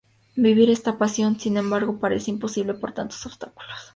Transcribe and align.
Vivir 0.35 0.71
esta 0.71 0.97
pasión, 0.97 1.39
sin 1.39 1.57
embargo, 1.57 1.99
parece 1.99 2.31
imposible 2.31 2.73
por 2.73 2.91
tantos 2.91 3.23
obstáculos. 3.27 3.79